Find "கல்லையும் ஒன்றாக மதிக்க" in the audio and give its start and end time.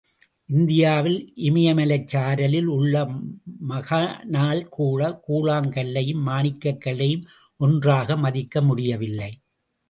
6.81-8.61